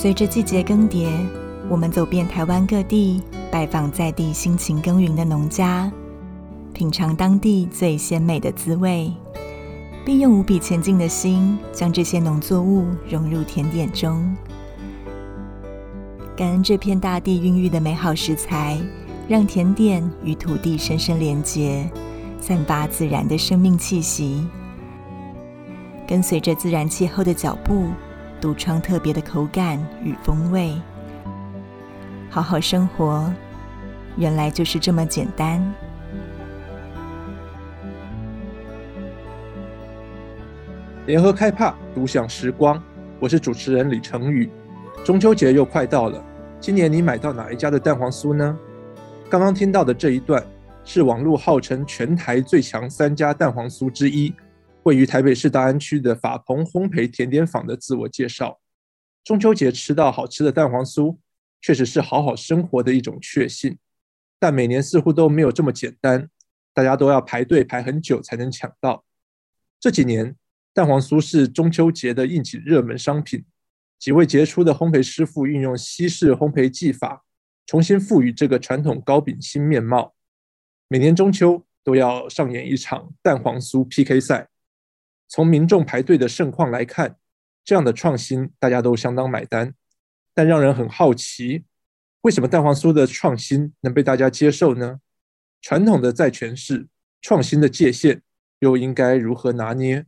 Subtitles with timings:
[0.00, 1.08] 随着季节更迭，
[1.68, 5.90] 我们走遍台湾各地，拜访在地辛勤耕耘的农家，
[6.72, 9.12] 品尝当地最鲜美的滋味，
[10.04, 14.36] 并用无比虔敬的心，将这些农作物融入甜点中。
[16.36, 18.78] 感恩这片大地孕育的美好食材，
[19.26, 21.90] 让甜点与土地深深连结，
[22.40, 24.46] 散发自然的生命气息。
[26.06, 27.88] 跟随着自然气候的脚步，
[28.40, 30.74] 独创特别的口感与风味。
[32.30, 33.28] 好好生活，
[34.16, 35.60] 原来就是这么简单。
[41.06, 42.80] 联合开帕，独享时光。
[43.18, 44.48] 我是主持人李成宇。
[45.04, 46.22] 中秋节又快到了，
[46.60, 48.56] 今年你买到哪一家的蛋黄酥呢？
[49.28, 50.44] 刚刚听到的这一段，
[50.84, 54.32] 是网络号称全台最强三家蛋黄酥之一。
[54.84, 58.60] 位于台北市大安区的法鹏烘焙甜点坊的自我介绍。
[59.24, 61.18] 中秋节吃到好吃的蛋黄酥，
[61.60, 63.76] 确实是好好生活的一种确幸。
[64.38, 66.30] 但每年似乎都没有这么简单，
[66.72, 69.04] 大家都要排队排很久才能抢到。
[69.80, 70.34] 这几年，
[70.72, 73.44] 蛋黄酥是中秋节的应景热门商品。
[73.98, 77.24] 几位杰出的烘焙师傅运用西式烘焙技法，
[77.66, 80.14] 重新赋予这个传统糕饼新面貌。
[80.86, 84.48] 每年中秋都要上演一场蛋黄酥 PK 赛。
[85.28, 87.16] 从民众排队的盛况来看，
[87.62, 89.74] 这样的创新大家都相当买单。
[90.34, 91.64] 但让人很好奇，
[92.22, 95.00] 为什么蛋黄酥的创新能被大家接受呢？
[95.60, 96.86] 传统的在诠释，
[97.20, 98.22] 创新的界限
[98.60, 100.06] 又应该如何拿捏？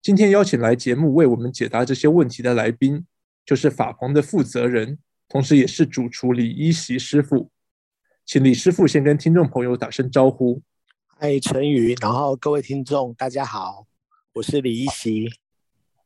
[0.00, 3.04] 今天邀请来节目为我们解答这些问题的来宾，
[3.44, 7.50] 就是法鹏的负责人，同时也是主厨李一席师傅。
[8.24, 10.62] 请李师傅先跟听众朋友打声招呼。
[11.18, 13.89] 嗨，陈宇，然后各位听众，大家好。
[14.34, 15.28] 我是李一席，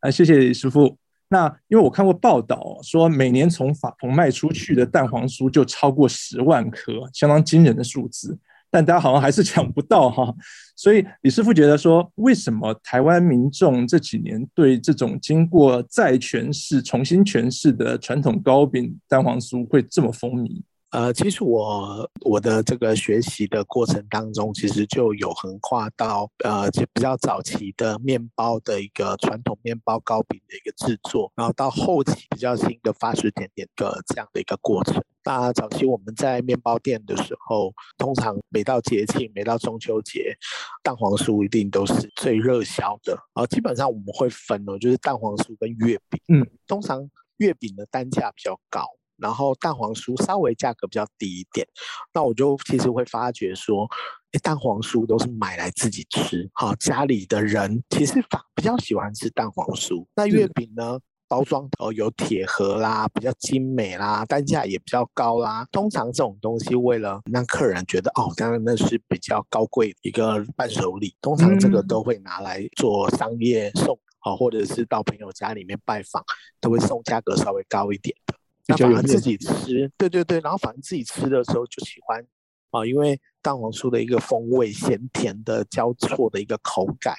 [0.00, 0.96] 啊，谢谢李师傅。
[1.28, 8.38] 那因为我看过报道说，每年从法鹏卖出去的蛋黄酥就超过十万颗，相当惊人的数字。
[8.70, 10.34] 但大家好像还是 抢不到哈。
[10.74, 20.62] 所以李师傅觉得说，为什么台湾民众这几年对这种经过再诠释、重新诠释的传统糕饼蛋黄酥会这么风靡？
[20.94, 35.02] 呃，其实我我的这个学习的过程当中，其实就有横跨到呃，就比较早期的面包的一个传统面包糕饼的一个制作，然后到后期比较新的发式甜点的这样的一个过程。
[35.24, 40.32] 那早期我们在面包店的时候，通常每到节庆，每到中秋节，
[40.80, 43.18] 蛋黄酥一定都是最热销的。
[43.32, 46.20] 啊，基本上我们会分哦，就是蛋黄酥跟月饼。
[46.28, 48.86] 嗯，通常月饼的单价比较高。
[49.18, 51.66] 然后蛋黄酥稍微价格比较低一点，
[52.12, 53.88] 那我就其实会发觉说，
[54.32, 60.04] 诶，蛋黄酥都是买来自己吃，哈，家里的人其实反比较喜欢吃蛋黄酥。
[60.16, 60.98] 那月饼呢，
[61.28, 65.66] 包装头有铁盒啦，比较精美啦，单价也比较高啦。
[65.70, 76.22] 通常这种东西为了让客人觉得哦，当然那是比较高贵一个伴手礼，通常这个都会拿来做商业送，好，或者是到朋友家里面拜访，
[76.60, 78.34] 都会送价格稍微高一点的。
[78.66, 82.24] 那反而自己吃，对对对，然后反正自己吃的时候就喜欢
[82.70, 87.14] 啊，因为蛋黄酥的一个风味咸甜的交错的一个口感，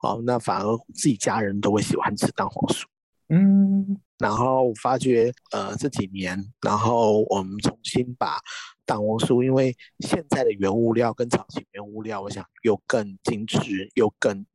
[0.00, 2.84] 哦，那反而自己家人都会喜欢吃蛋黄酥。
[3.28, 8.38] 嗯，然后我发觉呃这几年，然后我们重新把
[8.86, 14.46] 蛋黄酥，因为现在的原物料跟早期原物料，我想又更精致又更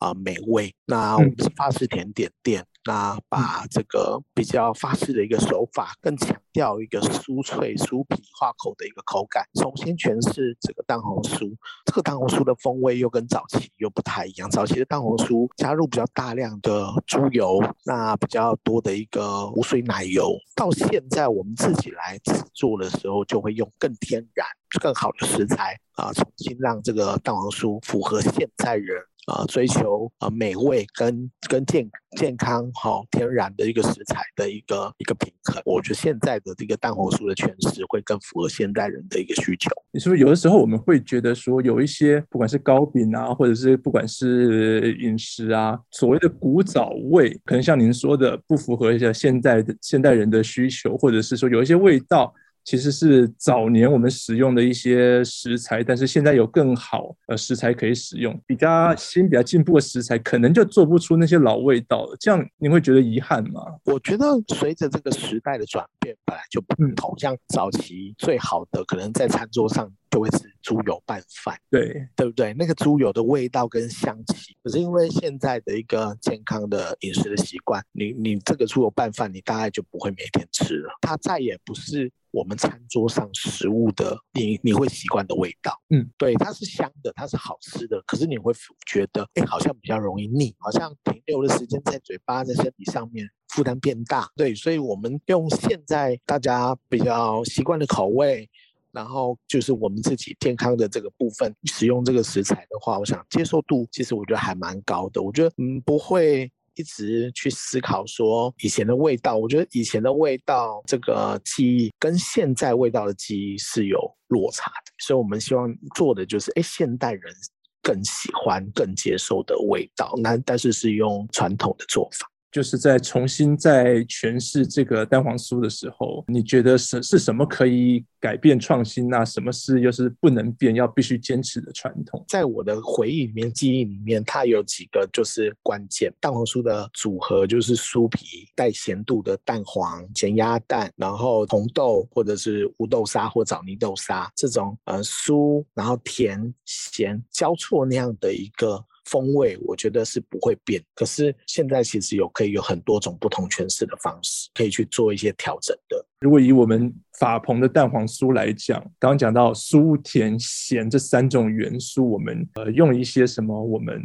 [0.00, 0.74] 啊、呃、美味。
[0.84, 2.66] 那我们是法式甜点店。
[2.88, 11.54] 那把这个比较法式的一个手法，更强调一个酥脆、酥皮、化口的一个口感，重新诠释这个蛋黄酥。
[11.84, 14.50] 这个蛋黄酥的风味又跟早期又不太一样。
[14.50, 20.34] 早期的蛋黄酥加入比较大量的猪油，那比较多的一个无水奶油。
[20.56, 24.46] 到现在我们自己来制作的时候，就会用更天然、
[24.80, 28.96] 更好的食材啊，重新让这个蛋黄酥符合现在人。
[29.28, 39.70] 啊，追求啊美味跟跟健健康好、天然的一个食材的一个一个平衡，我觉得现在的这个蛋黄酥的诠释会更符合现代人的一个需求。
[39.90, 52.32] 你是不是有的时候我们会觉得说，有一些不管是糕饼啊，或者是不管是饮食啊，所谓的古早味，可能像您说的不符合一下现在的现代人的需求，或者是说有一些味道。
[52.64, 62.16] 其实是早年我们使用的一些食材，但是现在有更好呃食材可以使用，比较新、比较进步的食材，可能就做不出那些老味道了。
[62.20, 63.62] 这样你会觉得遗憾吗？
[63.84, 67.18] 我觉得随着这个时代的转变，本来就不同。
[67.18, 69.90] 像早期最好的，可能在餐桌上。
[70.10, 72.54] 就会是猪油拌饭，对对不对？
[72.54, 85.72] 那个猪油的味道跟香气，可是因为现在的一个健康的饮食的习惯，你你这个猪油拌饭，你大概就不会每天吃了，它再也不是我们餐桌上食物的你你会习惯的味道。
[85.90, 88.52] 嗯，对，它是香的，它是好吃的，可是你会
[88.86, 94.28] 觉得，哎，好像比较容易腻，好像停留的时间在嘴巴在身体上面负担变大。
[94.36, 98.48] 对，所以我们用现在大家比较习惯的口味。
[98.90, 105.22] 然后就是我们自己健康的这个部分，使用这个食材的话，我想接受度其实我觉得还蛮高的。
[105.22, 109.36] 我觉得嗯，不会一直去思考说以前的味道。
[109.36, 113.98] 我觉得以前的味道这个记忆跟现在味道的记忆是有
[114.28, 117.34] 落差的，所以我们希望做的就是，哎，现代人
[117.82, 122.26] 更喜欢、更接受的味道，那但是是用传统的做法。
[122.50, 129.08] 就是在重新再诠释这个蛋黄酥的时候，你觉得是是什么可以改变创新？
[129.08, 132.24] 那什么是又是不能变，要必须坚持的传统？
[132.28, 136.12] 在我的回忆里面、记忆里面，它有几个就是关键。
[136.20, 148.84] 蛋黄酥的组合就是酥皮带咸度的蛋黄、咸鸭蛋，然后红豆或者是乌豆沙或枣泥豆沙这种呃酥，然后甜咸交错那样的一个。
[149.08, 156.04] 风味我觉得是不会变，可是现在其实有可以有很多种不同诠释的方式，可以去做一些调整的。
[156.20, 164.02] 如果以我们法鹏的蛋黄酥来讲，刚刚讲到酥甜咸这三种元素，我们呃用一些什么我们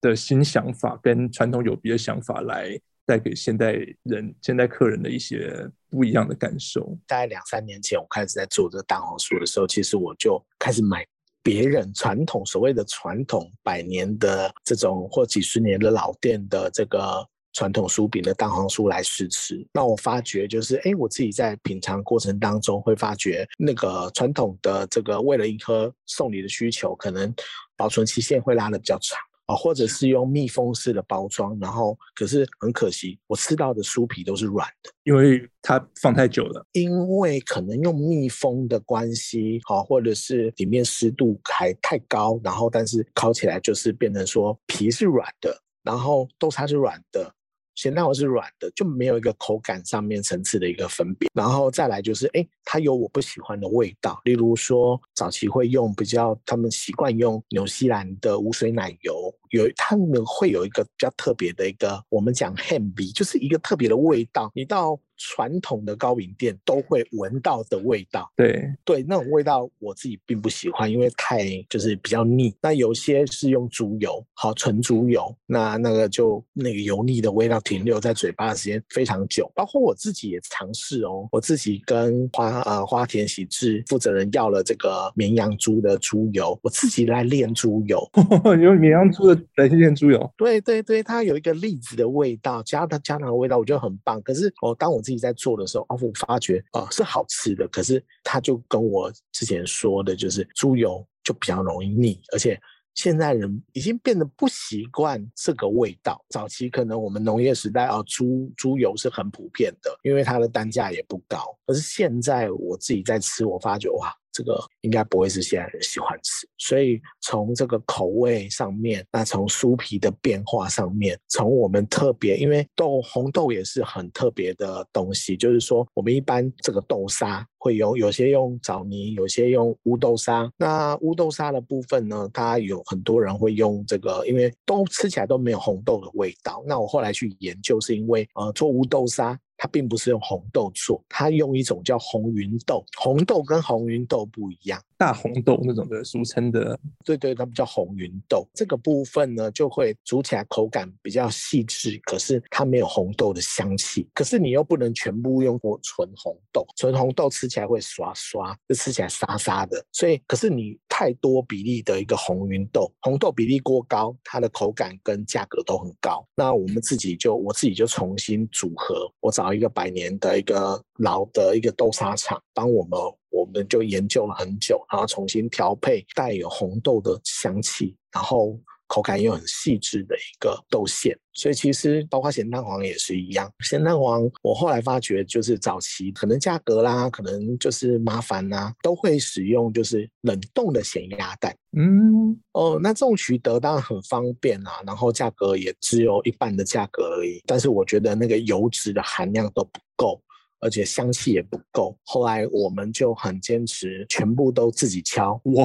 [0.00, 3.72] 的新想法跟传统有别的想法来带给现代
[4.02, 5.54] 人、现代客人的一些
[5.88, 6.98] 不一样的感受。
[7.06, 11.06] 大概两三年前我开始在做这个蛋黄酥的时候，其实我就开始买。
[11.42, 27.34] 别人传统所谓的传统百年的这种或几十年的老店的这个传统酥饼的蛋黄酥来试吃，那我发觉就是，哎，我自己在品尝过程当中会发觉，那个传统的这个为了一颗送礼的需求，可能
[27.76, 29.18] 保存期限会拉的比较长。
[29.54, 36.64] 或者是用密封式的包装，然后可是很可惜，我吃到的酥皮都是软的，因为它放太久了。
[36.72, 47.32] 因为可能用密封的关系，好，或者是里面湿度还太高，然后但是烤起来就是变成说皮是软的，然后豆沙是软的。
[47.74, 51.28] 咸蛋黄是软的，就没有一个口感上面层次的一个分别。
[51.32, 64.50] 然后再来就是，哎，它有我不喜欢的味道，例如说早期会用比较，他们习惯用纽西兰的无水奶油，有他们会有一个比较特别的一个，我们讲 hamby，，就是一个特别的味道。
[64.54, 72.52] 你到传统的糕饼店都会闻到的味道，对对，那种味道我自己并不喜欢，因为太就是比较腻。
[72.60, 79.50] 那有些是用猪油，好纯猪油，那那个就那个油腻的味道停留在嘴巴的时间非常久。
[79.54, 88.02] 包括我自己也尝试哦，我自己跟花呃花田喜志负责人要了这个绵羊猪的猪油，我自己来炼猪油，
[88.60, 90.28] 用绵羊猪的来炼猪油。
[90.36, 94.20] 对对对，它有一个栗子的味道，加它加糖的味道，我觉得很棒。
[94.22, 102.58] 可是哦，当我自己自己在做的时候，哦，我发觉啊、是好吃的，可是他就跟我之前说的，就是猪油就比较容易腻，而且
[102.94, 106.24] 现在人已经变得不习惯这个味道。
[106.30, 111.38] 早期可能我们农业时代啊，猪猪油是很普遍的，因为它的单价也不高。
[111.66, 114.10] 可是现在我自己在吃，我发觉哇。
[114.32, 130.50] 这个应该不会是现在人喜欢吃，所以从这个口味上面，那从酥皮的变化上面，从我们特别，因为豆红豆也是很特别的东西，就是说我们一般这个豆沙会有有些用枣泥，有些用乌豆沙。
[130.56, 136.62] 那乌豆沙的部分呢，它有很多人会用这个，因为都吃起来都没有红豆的味道。
[136.66, 139.38] 那我后来去研究，是因为呃做乌豆沙。
[139.62, 142.84] 它并不是用红豆做，它用一种叫红芸豆。
[142.98, 146.76] 红豆跟红芸豆不一样，大红豆那种的，俗称的。
[147.04, 148.44] 对对，它们叫红芸豆。
[148.54, 154.08] 这个部分呢，就会煮起来口感比较细致，可是它没有红豆的香气。
[154.12, 159.80] 可是你又不能全部用过纯红豆，纯红豆吃起来会刷刷，就吃起来沙沙的。
[159.92, 166.26] 所以，可是你太多比例的一个红芸豆，红豆比例过高，它的口感跟价格都很高。
[166.34, 169.51] 那我们自己就，我自己就重新组合，我找。
[169.54, 172.98] 一个百年的一个老的一个豆沙厂，帮我们，
[173.30, 178.58] 我们就研究了很久，然后重新调配带有红豆的香气，然后
[178.92, 181.18] 口感又很细致的一个豆馅。
[181.32, 191.56] 所以其实包括咸蛋黄也是一样，咸蛋黄我后来发觉就是早期可能价格啦，可能就是麻烦啦，都会使用就是冷冻的咸鸭蛋。
[191.74, 197.40] 嗯，哦，那这种取得当然很方便啊，然后价格也只有一半的价格而已。
[197.46, 200.20] 但是我觉得那个油脂的含量都不够，
[200.62, 201.94] 而且香气也不够。
[202.04, 205.38] 后来我们就很坚持，全部都自己敲。
[205.44, 205.62] 哇！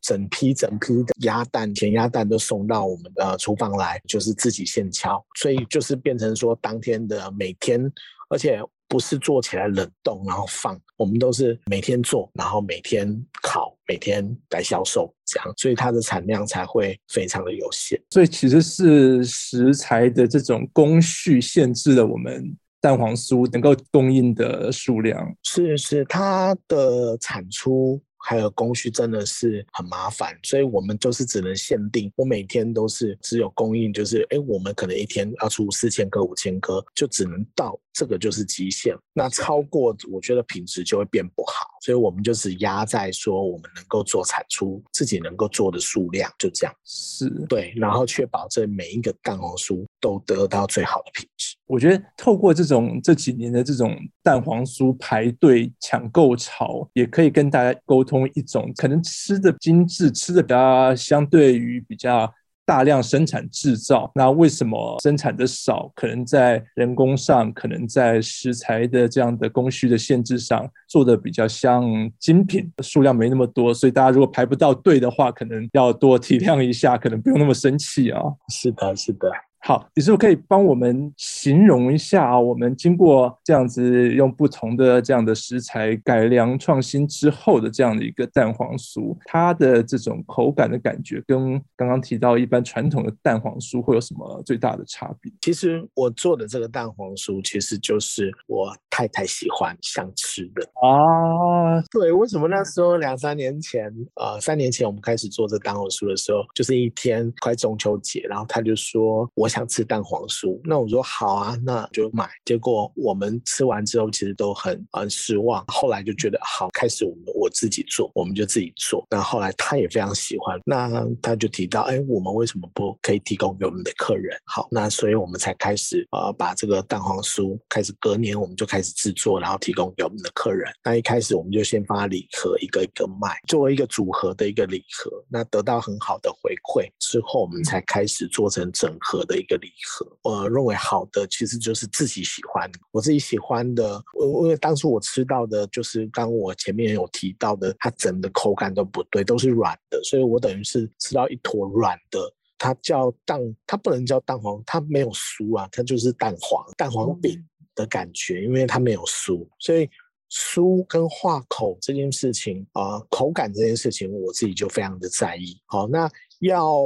[0.00, 7.80] 整批整批的鸭蛋、咸鸭蛋都送到我们的厨房来，就是自己现敲，所以就是变成说当天的每天，
[8.28, 13.08] 而且不是做起来冷冻然后放，我们都是每天做，然后每天
[13.42, 17.96] 烤，每天来销售，这样，所以它的产量才会非常的有限。
[18.10, 25.34] 所以其实是食材的这种工序限制了我们蛋黄酥能够供应的数量。
[25.42, 27.98] 是是，它的产出。
[28.24, 38.96] 还有工序真的是很麻烦，所以我们就是只能限定，我每天都是只有供应，就是哎，我们可能一天要出四千颗、五千颗，就只能到这个就是极限。
[39.12, 46.72] 那超过，我觉得品质就会变不好，所以我们就只压在说我们能够做产出，自己能够做的数量，就这样。
[46.84, 51.51] 是，对，然后确保这每一个蛋黄酥都得到最好的品质。
[51.72, 62.30] 我觉得透过这种这几年的这种蛋黄酥排队抢购潮，也可以跟大家沟通一种可能吃的精致，吃的比较相对于比较
[62.66, 64.12] 大量生产制造。
[64.14, 65.90] 那为什么生产的少？
[65.94, 71.82] 可能在人工上，可能在食材的这样的工序的限制上，做的比较像
[72.18, 73.72] 精品，数量没那么多。
[73.72, 78.20] 所以大家如果排不到队的话，可能要多体谅一下，可能不用那么生气啊。
[78.50, 79.30] 是的，是的。
[79.64, 82.40] 好，你是不是可以帮我们形容一下啊？
[82.40, 95.32] 我们经过这样子用不同的这样的食材改良创新之后的这样的一个蛋黄酥，它的这种口感的感觉，跟刚刚提到一般传统的蛋黄酥会有什么最大的差别？
[95.40, 101.80] 其实我做的这个蛋黄酥，其实就是我太太喜欢想吃的啊。
[101.92, 109.48] 对，为什么那时候两三年前，呃，三年前我们开始做这蛋黄酥的时候，就是一天快中秋节，然后他就说我。
[109.52, 112.26] 想吃蛋黄酥，那我说好啊，那就买。
[112.46, 115.62] 结果我们吃完之后，其实都很很失望。
[115.68, 119.06] 后来就觉得好，开始我们我自己做，我们就自己做。
[119.10, 124.34] 那后来他也非常喜欢，那他就提到，哎，我们为什么不可以提供给我们的客人？
[124.46, 130.72] 好，那所以我们才开始呃，把这个蛋黄酥开始隔年我们就开始制作，然后提供给我们的客人。
[130.82, 139.41] 那一开始我们就先发礼盒，一个一个卖，作为一个组合的一个礼盒，那得到很好的回馈之后，我们才开始做成整盒的。
[139.42, 144.00] 一个礼盒，我认为好的其实就是自己喜欢，我自己喜欢的。
[144.42, 152.20] 因为当初我吃到的，就是刚我前面有提到的，它整的口感都不对，都是软的，所以我等于是吃到一坨软的。
[152.56, 157.44] 它叫蛋，它不能叫蛋黄，它没有酥啊，它就是蛋黄蛋黄饼
[157.74, 159.90] 的感觉，因为它没有酥，所以
[160.30, 165.60] 酥跟化口这件事情啊、呃，口感这件事情，我自己就非常的在意。
[165.66, 166.08] 好，那。
[166.42, 166.84] 要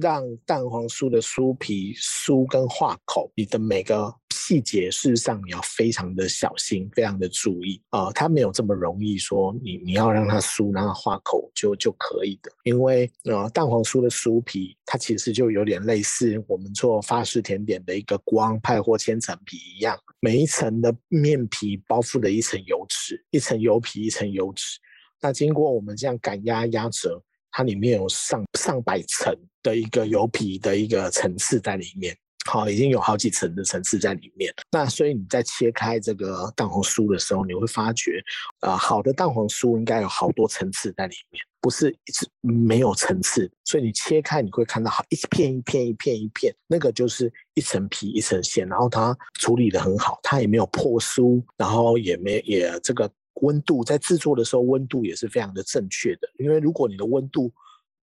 [0.00, 24.78] 让蛋黄酥的酥皮酥跟化口，你的每个细节，事实上你要非常的小心，非常的注意啊、呃，它没有这么容易说你你要让它酥，然后化口就就可以的，因为呃蛋黄酥的酥皮，它其实就有点类似我们做法式甜点的一个光派或千层皮一样，每一层的面皮包覆了一层油脂，一层油皮一层油脂，
[25.20, 27.20] 那经过我们这样赶压压折。
[27.52, 29.32] 它里面有上上百层
[29.62, 32.16] 的一个油皮的一个层次在里面，
[32.46, 34.52] 好，已经有好几层的层次在里面。
[34.72, 38.20] 那所以你在切开这个蛋黄酥的时候，你会发觉，
[38.62, 43.48] 呃，好的蛋黄酥应该有好多层次在里面，不是一直没有层次。
[43.64, 53.10] 所以你切开你会看到好一片一片一片一片，那个就是一层皮一层馅，然后它处理得很好，它也没有破酥，然后也没也这个。
[53.40, 56.28] 温度在制作的时候，温度也是非常的正确的。
[56.38, 57.52] 因为如果你的温度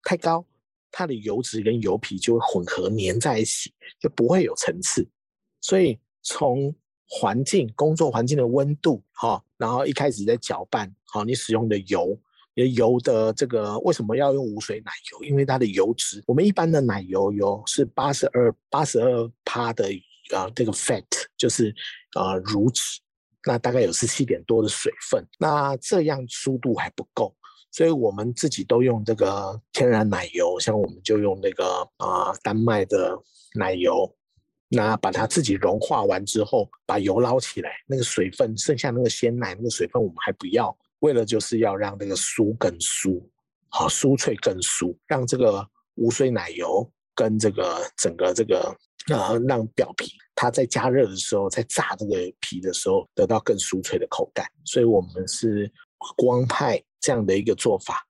[0.03, 0.45] 太高，
[0.91, 5.07] 它的油脂跟油皮就会混合粘在一起，就不会有层次。
[5.61, 6.75] 所以从
[7.07, 12.15] 环境、工作环境的温度，哈，然后一开始在搅拌，好，你使用的油，
[12.53, 15.23] 你的油的这个为什么要用无水奶油？
[15.23, 19.85] 因为它的油脂，我们一般的奶油油是八十二八十二趴的
[20.33, 21.05] 啊，这个 fat
[21.37, 21.73] 就是
[22.13, 22.99] 啊乳脂。
[23.45, 27.35] 那大概有十七点多的水分，那这样酥度还不够，
[27.71, 33.17] 所以我们自己都用这个天然奶油，像我们就用那个啊、丹麦的
[33.55, 34.09] 奶油，
[34.69, 43.21] 那把它自己融化完之后，把油捞起来，那个水分剩下那个鲜奶那个水分我们还不要，为了就是要让那个酥更酥，
[43.69, 48.75] 好酥脆更酥，让这个无水奶油跟这个整个这个
[49.09, 54.45] 呃，让表皮它在加热的时候，在炸这个皮的时候得到更酥脆的口感。
[54.63, 55.71] 所以我们是
[56.15, 58.05] 光派这样的一个做法，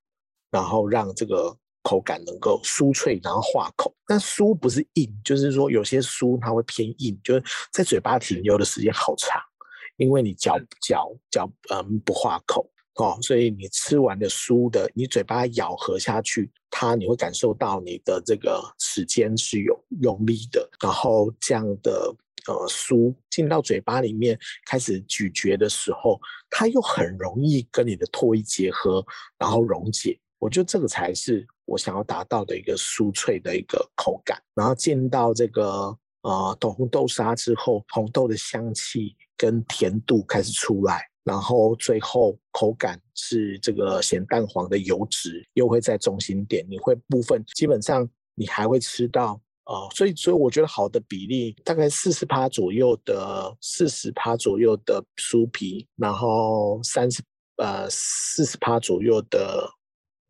[0.52, 3.96] 然后让这个口感能够酥脆，然后化口。
[4.06, 9.42] 但酥不是硬，就是说有些酥它会偏硬，就是在嘴巴停留的时间好长，
[9.98, 12.70] 因为你嚼嚼嚼嗯不化口。
[12.96, 22.16] 哦，所以你吃完的酥的，你嘴巴咬合下去，它你会感受到你的这个齿间是有用力的，然后这样的
[22.48, 26.20] 呃酥进到嘴巴里面开始咀嚼的时候，
[26.52, 29.04] 它又很容易跟你的唾液结合，
[29.40, 30.20] 然后溶解。
[30.38, 34.38] 我觉得这个才是我想要达到的一个酥脆的一个口感。
[34.54, 41.10] 然后进到这个呃红豆沙之后，红豆的香气跟甜度开始出来。
[41.24, 57.24] 然后最后口感是这个咸蛋黄的油脂又会在中心点，你会部分基本上你还会吃到哦、所以所以我觉得好的比例大概四十趴左右的四十趴左右的酥皮，然后三十
[57.56, 59.65] 呃四十趴左右的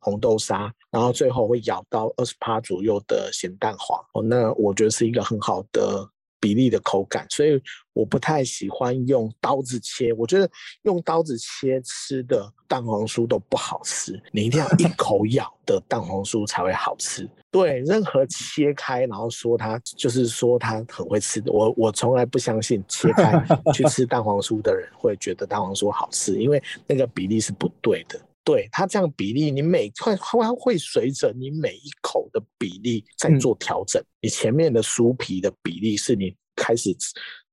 [0.01, 6.07] 红豆沙，然后最后会咬到二十趴左右的咸蛋黄哦，那我觉得是一个很好的。
[6.43, 7.57] 比例的口感，所以
[7.93, 10.11] 我不太喜欢用刀子切。
[10.11, 10.49] 我觉得
[10.81, 17.25] 用刀子切吃的蛋黄酥都不好吃，你一定要一口咬的蛋黄酥才会好吃。
[17.49, 23.41] 对，任何切开然后说它就是说它很会吃的，我我从来不相信切开
[23.73, 28.19] 去吃蛋黄酥的人会觉得蛋黄酥好吃，因为那个比例是不对的。
[28.43, 34.01] 对，它这样比例，你每块它会随着你每一口的比例在做调整。
[34.01, 36.95] 嗯、你前面的酥皮的比例是你开始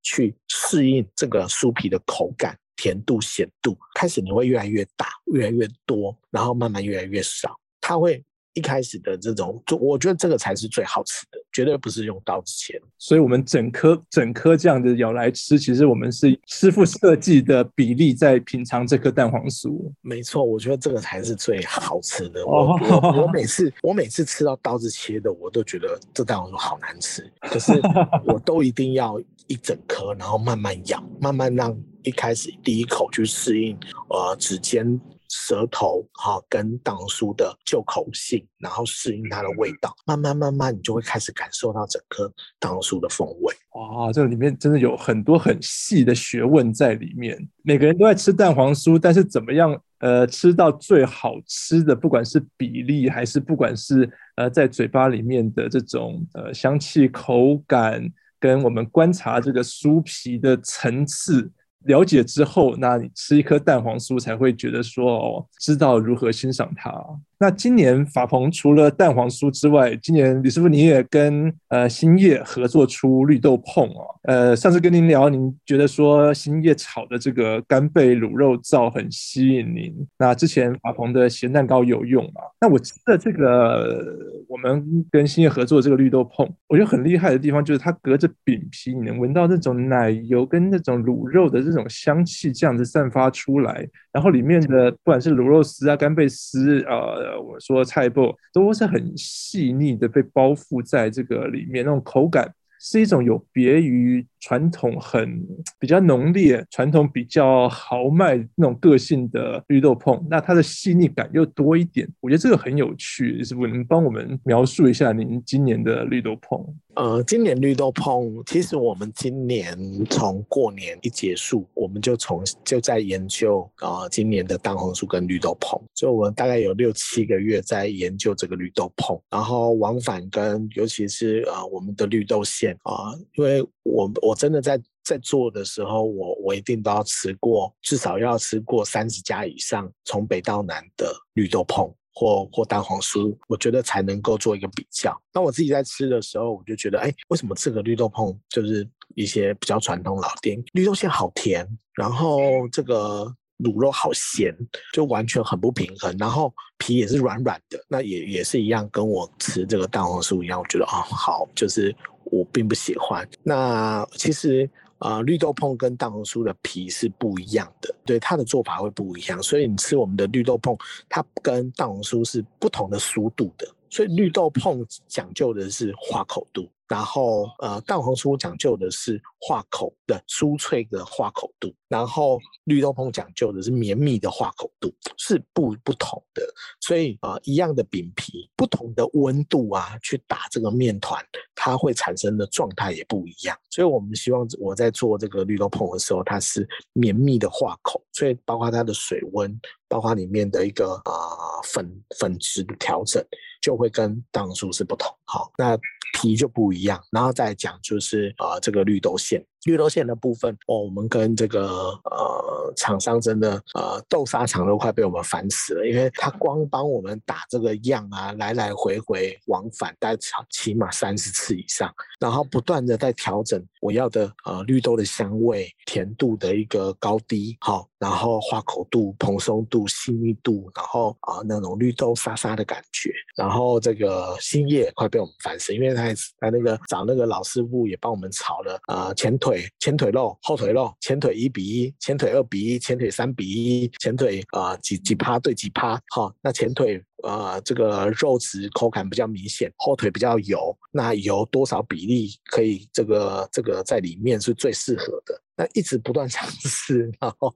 [0.02, 8.25] 去适应这个酥皮的口感、甜度、咸度，开始你会越来越大、越来越多，然后慢慢越来越少，它会。
[8.54, 12.80] 一开始的这种，就我觉得这个才是最好吃的，绝对不是用刀子切。
[12.99, 19.80] 所以，我们整颗整颗这样子咬来吃，其实我们是师傅设计的比例在品尝这颗蛋黄酥。
[20.00, 22.45] 没错，我觉得这个才是最好吃的。
[22.45, 27.30] 我我，我 每次我每次吃到刀子切的，我都觉得这蛋黄酥好难吃。
[27.42, 27.73] 可是
[28.26, 33.78] 我都一定要一整颗，然后慢慢咬，慢慢让一开始第一口去适应，
[34.09, 35.00] 呃，指尖。
[35.30, 43.55] 舌头哈跟蛋黄酥的旧口性，然后适应它的味道，慢慢慢慢，你就会开始感受到整颗蛋黄酥的风味。
[43.74, 47.48] 哇，这里面真的有很多很细的学问在里面。
[47.62, 58.05] 每个人都在吃蛋黄酥，但是怎么样呃吃到最好吃的，不管是比例还是不管是呃在嘴巴里面的这种呃香气口感，
[58.40, 61.48] 跟我们观察这个酥皮的层次。
[61.85, 66.93] 了解之后，那你吃一颗蛋黄酥才会觉得说哦，知道如何欣赏它。
[67.42, 74.14] 那今年法鹏除了蛋黄酥之外，今年李师傅你也跟呃欣叶合作出绿豆椪哦。
[74.24, 79.90] 呃，上次跟您聊，您觉得说新叶炒的这个干贝卤肉燥很吸引您。
[80.18, 82.42] 那之前法鹏的咸蛋糕有用吗？
[82.61, 84.14] 那我记得这个
[84.46, 96.96] 我们跟新叶合作的这个绿豆椪，我觉得很厉害的地方就是它隔着饼皮，你能闻到那种奶油跟那种卤肉的这种香气这样子散发出来，然后里面的不管是卤肉丝啊、干贝丝啊。
[97.42, 104.27] 我说菜脯都是很细腻的，被包覆在这个里面，那种口感是一种有别于。
[104.42, 105.46] 传统很
[105.79, 113.70] 比较浓烈，传统比较豪迈那种个性的绿豆椪，那它的细腻感又多一点，我觉得这个很有趣，是不是？
[113.70, 116.66] 能帮我们描述一下您今年的绿豆椪？
[116.96, 119.79] 呃，今年绿豆椪，其实我们今年
[120.11, 134.40] 从过年一结束，我们就从就在研究啊、呃，今年的蛋黄酥跟绿豆椪，所以我们大概有六七个月在研究这个绿豆椪，然后往返跟尤其是、呃，我们的绿豆馅啊、因为我我。
[134.40, 145.16] 真的在在做的时候，我我一定都要吃过，至少要吃过三十家以上，从北到南的绿豆椪或或蛋黄酥，我觉得才能够做一个比较。
[145.33, 152.40] 那我自己在吃的时候，我就觉得，哎，为什么这个绿豆椪就是一些比较传统老店，绿豆馅好甜，然后
[152.73, 154.55] 这个卤肉好咸，
[154.92, 161.94] 就完全很不平衡，然后皮也是软软的，那也也是一样，跟我吃这个蛋黄酥一样，我觉得啊、哦，好就是。
[162.33, 163.29] 我并不喜欢。
[163.42, 169.42] 那其实啊、绿豆碰跟蛋黄酥的皮是不一样的，对，它的做法会不一样。
[169.42, 170.76] 所以你吃我们的绿豆碰，
[171.08, 173.66] 它跟蛋黄酥是不同的酥度的。
[173.88, 186.42] 所以绿豆碰讲究的是化口度，然后呃蛋黄酥讲究的是化口的酥脆的化口度，然后绿豆椪讲究的是绵密的化口度，是不不同的。
[186.81, 191.24] 所以啊、呃，一样的饼皮，不同的温度啊，去打这个面团，
[191.55, 193.57] 它会产生的状态也不一样。
[193.70, 199.57] 所以我们希望我在做这个绿豆椪的时候，它是绵密的化口，所以包括它的水温，
[199.90, 203.22] 包括里面的一个啊、呃、粉粉质的调整，
[203.61, 205.12] 就会跟当数是不同。
[205.24, 205.76] 好，那
[206.14, 209.44] 皮就不一样，然后再讲就是啊、这个绿豆馅。
[209.64, 211.68] 绿豆馅的部分，哦，我们跟这个
[212.05, 220.18] 呃厂商真的呃豆沙厂都快被我们烦死了，因为他光帮我们打这个样啊，来来回回往返，大概
[220.49, 239.49] 起码三十次以上，然后不断的在调整我要的呃绿豆的香味、甜度的一个高低，好，然后化口度、蓬松度、细腻度，然后啊、呃、那种绿豆沙沙的感觉，然后这个新叶快被我们烦死，因为他他那个找那个老师傅也帮我们炒了、呃、前腿。
[239.50, 257.52] 腿前腿肉、后腿肉，前腿一比一，前腿二比一，前腿三比一，前腿啊、几几趴对几趴，哈，那前腿啊、这个肉质口感比较明显，后腿比较油，那油多少比例可以这个这个在里面是最适合的，那一直不断尝试，然后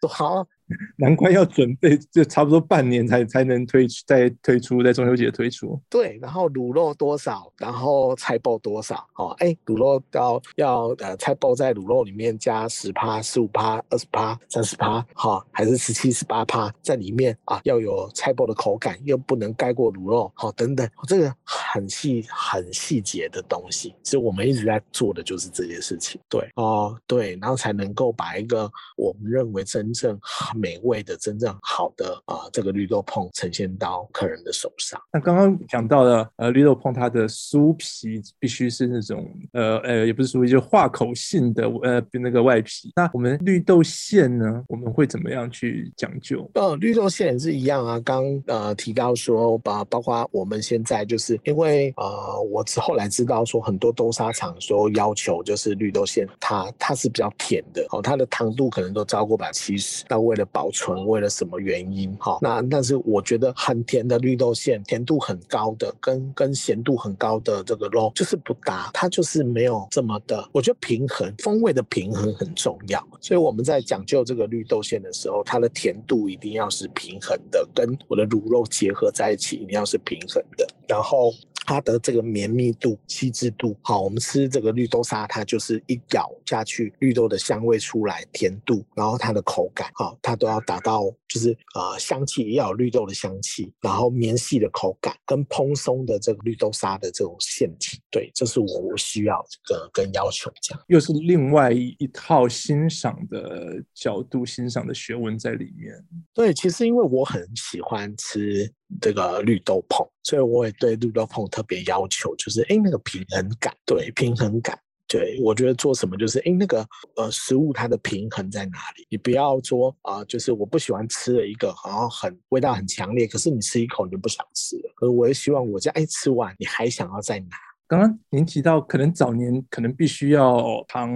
[0.00, 0.46] 都好。
[0.96, 5.80] 难怪要准备，就差不多半年才才能推出，再推出，在中秋节推出。
[5.90, 17.60] 对，然后卤肉多少，然后菜脯多少，哦，哎，卤肉要要呃，菜脯在卤肉里面加十趴、十五趴、二十趴、三十趴，好，还是十七、十八趴在里面啊？
[17.64, 26.20] 要有菜脯的口感，又不能盖过卤肉，好，等等，这个很细、很细节的东西，其实我们一直在做的就是这件事情。
[26.28, 30.18] 对，哦，对，然后才能够把一个我们认为真正。
[30.54, 35.00] 美味的真正好的啊、呃，这个绿豆椪呈现到客人的手上。
[35.12, 42.92] 那刚刚讲到了，呃，绿豆椪它的酥皮必须是那种，呃呃，也不是酥皮，就是化口性的，呃，那个外皮。
[42.96, 46.48] 那我们绿豆馅呢，我们会怎么样去讲究？
[46.54, 48.00] 呃，绿豆馅也是一样啊。
[48.00, 60.04] 刚呃提到说，把包括我们现在就是因为呃，我之后来知道说，很多豆沙厂说要求就是绿豆馅它它是比较甜的哦，它的糖度可能都超过百分之七十。
[60.08, 62.14] 那为了保存为了什么原因？
[62.18, 70.48] 哈，那但是我觉得很甜的绿豆馅，甜度很高的，跟跟咸度很高的这个肉就是不搭，它就是没有这么的。
[70.52, 81.32] 我觉得平衡风味的平衡很重要，所以我们在讲究这个绿豆馅的时候，它的甜度一定要是平衡的，跟我的卤肉结合在一起一定要是平衡的，然后。
[81.64, 105.94] 它的这个绵密度、细致度，好，我们吃这个绿豆沙，它就是一咬下去，绿豆的香味出来，甜度，然后它的口感，好，它都要达到，就是呃香气也要有绿豆的香气，然后绵细的口感跟蓬松的这个绿豆沙的这种馅体，对，这是我我需要这个跟要求这样，又是另外一一套欣赏的角度、欣赏的学问在里面。
[106.34, 108.72] 对，其实因为我很喜欢吃。
[109.00, 114.78] 这个绿豆椪，所以我也对绿豆椪特别要求，就是哎，那个平衡感，对，平衡感，
[115.08, 119.06] 对，我觉得做什么就是哎，那个呃食物它的平衡在哪里？
[119.10, 124.92] 你不要说啊、就是我不喜欢吃的一个，好像很味道很强烈，可是你吃一口你就不想吃了。
[124.94, 127.56] 可是我也希望我这样哎吃完你还想要再拿。
[127.92, 131.12] 刚刚您提到，可能早年可能必须要糖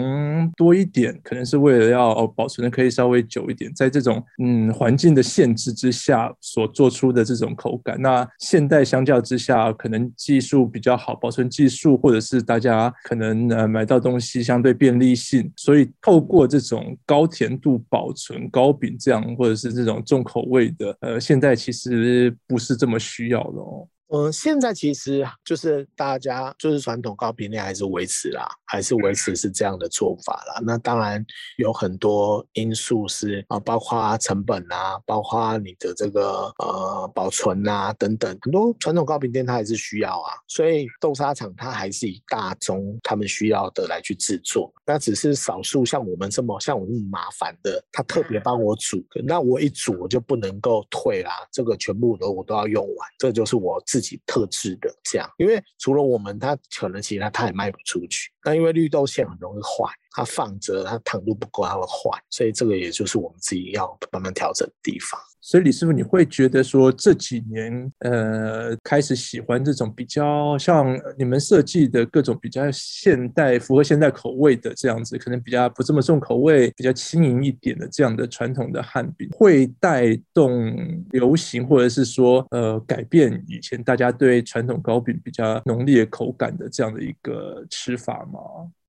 [0.59, 7.99] 多一点，可能是为了要保存的可以稍微久一点，在这种嗯环境的限制之下所做出的这种口感。
[7.99, 23.89] 那现代相较之下，可能技术比较好，保存技术或者是大家可能呃买到东西相对便利性，所以透过这种高甜度保存糕饼这样，或者是这种重口味的，呃，现在其实不是这么需要的哦。
[24.09, 30.63] 嗯，现在其实就是大家就是传统糕饼店还是维持啦，还是维持是这样的做法啦。
[30.65, 31.25] 那当然
[31.57, 40.35] 有很多因素是啊，包括成本啊，包括你的这个呃保存啊等等，很多传统糕饼店它还是需要啊。
[40.47, 53.83] 所以豆沙厂它还是以大宗他们需要的来去制作，那只是少数像我们这么像我这么麻烦的，他特别帮我煮，那我一煮我就不能够退啦，这个全部都我都要用完，这就是我。
[53.97, 58.31] 自己特制的这样，因为除了我们，他可能其他他也卖不出去。
[58.47, 65.21] 那因为绿豆馅很容易坏，它放着它糖度不够，它会坏，所以这个也就是我们自己要慢慢调整的地方。
[65.41, 80.77] 所以李师傅，你会觉得说这几年，呃，开始喜欢这种比较像你们设计的各种比较现代、符合现代口味的这样子，可能比较不这么重口味、比较轻盈一点的这样的传统的汉饼，会带动
[81.11, 88.36] 流行，或者是说，呃，改变以前大家对传统糕饼比较浓烈口感的这样的一个吃法吗？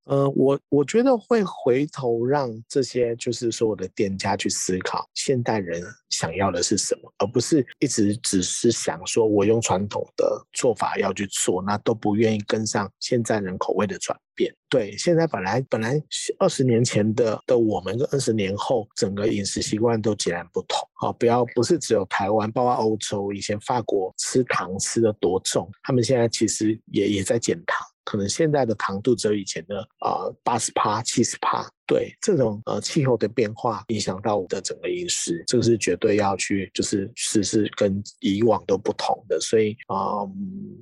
[0.06, 14.50] 呃，我我觉得会回头让这些就是所有的店家去思考，现代人想要的是什么，而不是一直只是想说我用传统的做法要去做，那都不愿意跟上现在人口味的转变。
[14.70, 16.02] 对，现在本来本来
[16.40, 20.88] 二十年前的的我们跟二十年后整个饮食习惯都截然不同。
[20.94, 27.86] 好，不要不是只有台湾，包括欧洲，以前法国吃糖吃的多重，他们现在其实也也在减糖。
[28.08, 39.38] 可能现在的糖度只有以前的啊八十趴、七十帕，对这种呃气候的变化影响到我的整个饮食，这个是绝对要去就是试试跟以往都不同的。
[39.42, 40.24] 所以啊、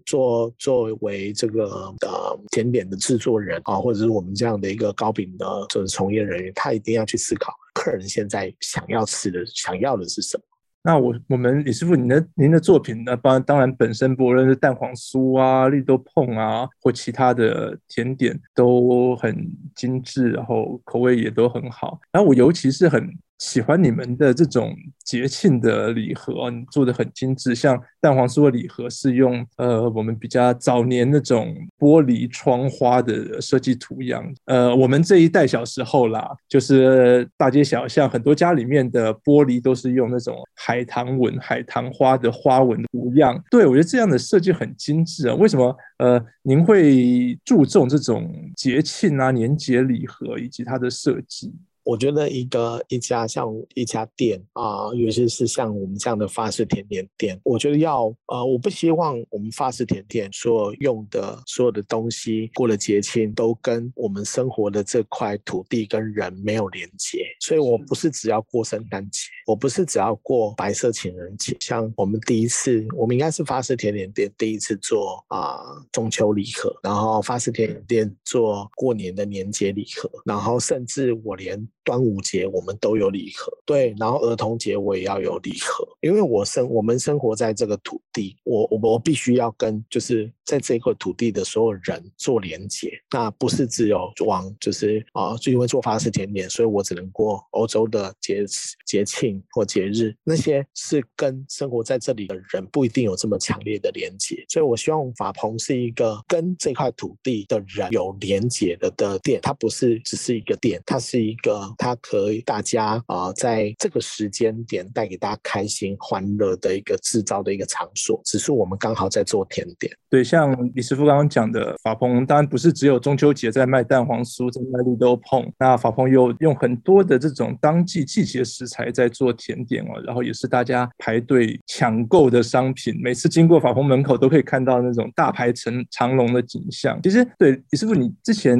[0.06, 1.66] 作作为这个
[2.02, 10.44] 呃甜点的制作人啊，或者是我们这样的一个糕饼的这个从业人员，他一定要去思考客人现在想要吃的、想要的是什么。
[10.86, 13.18] 那我我们李师傅，您的您的作品呢？
[13.18, 19.36] 当当然本身不论是蛋黄酥啊、绿豆碰啊，或其他的甜点都很
[19.74, 22.00] 精致，然后口味也都很好。
[22.12, 23.18] 然后我尤其是很。
[23.40, 27.54] 喜欢你们的这种节庆的礼盒，你做的很精致。
[27.54, 34.26] 像蛋黄酥的礼盒是用呃我们比较早年那种玻璃窗花的设计图样。
[34.46, 43.38] 呃，我们这一代小时候啦，就是大街小巷很多家里面的玻璃都是用那种海棠纹、海棠花的花纹图样。
[43.52, 45.36] 对，我觉得这样的设计很精致啊。
[45.36, 51.54] 为什么呃您会注重这种节庆啊、年节礼盒以及它的设计？
[51.86, 67.24] 我觉得一个一家像一家店啊，尤其是像我们这样的法式甜点店，我觉得要呃，我不希望我们法式甜点所用的所有的东西过了节庆都跟我们生活的这块土地跟人没有连接。
[67.40, 71.56] 所以我不是只要过圣诞节，我不是只要过白色情人节。
[71.60, 75.60] 像我们第一次，我们应该是法式甜点店第一次做啊
[75.92, 81.64] 中秋礼盒，然后法式甜点店做过年的年节礼盒，然后甚至我连。
[81.86, 98.44] 端午节我们都有礼盒，对，然后儿童节我也要有礼盒，因为我生我们生活在这个土地，我我我必须要跟就是在这块土地的所有人做连接，那不是只有往就是啊，就因为做法式甜点，所以我只能过欧洲的节
[98.88, 111.75] 节庆或节日，那些是跟生活在这里的人不一定有这么强烈的连接，所以我希望法鹏是一个跟这块土地的人有连接的的店，它不是只是一个店，它是一个。
[111.78, 119.92] 它可以大家啊，在这个时间点带给大家开心欢乐的一个制造的一个场所，只是我们刚好在做甜点。
[120.10, 125.46] 对，像李师傅刚刚讲的，法鹏当然不是只有中秋节在卖蛋黄酥，在卖绿豆椪。
[125.60, 132.98] 那法鹏又用很多的这种当季季节食材在做甜点哦，然后也是大家排队抢购的商品。
[133.02, 136.98] 每次经过法鹏门口，都可以看到那种大排成长龙的景象。
[137.04, 138.58] 其实，对李师傅，你之前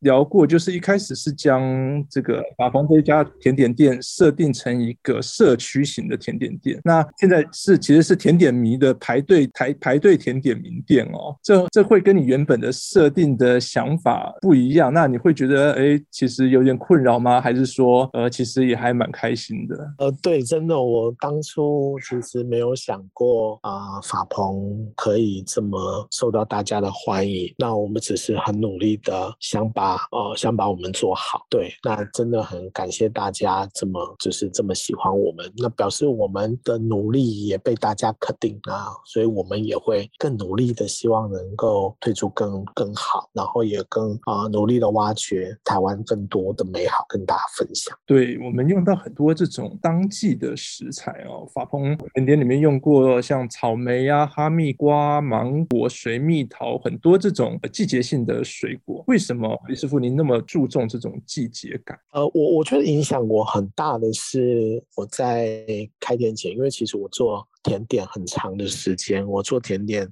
[0.00, 1.62] 聊过，就是一开始是将
[2.10, 2.42] 这个。
[2.58, 17.40] 法朋这一家甜点店设定成一个社区型的甜点店，那现在是其实是甜点迷的排队排排队甜点名店哦，这这会跟你原本的设定的想法不一样，那你会觉得哎，其实有点困扰吗？
[17.40, 19.76] 还是说呃，其实也还蛮开心的？
[19.98, 32.47] 呃，对，真的，我当初其实没有想过啊，呃，法朋可以这么受到大家的欢迎，那我们只是很努力的想把呃想把我们做好，对，那真的。
[32.48, 47.94] 很感谢大家这么就是这么喜欢我们，那表示我们的努力也被大家肯定啊，所以我们也会更努力的，希望能够推出更更好，然后也更啊、呃、努力的挖掘台湾更多的美好，跟大家分享。
[48.06, 59.04] 对，我们用到很多这种当季的食材哦，法朋甜点里面用过像草莓啊、哈密瓜、芒果、水蜜桃，很多这种季节性的水果。
[59.06, 61.98] 为什么李师傅您那么注重这种季节感？
[62.12, 62.37] 呃。
[62.38, 65.66] 我我觉得影响我很大的是我在
[65.98, 70.04] 开店前，因为其实我做甜点很长的时间，我做甜点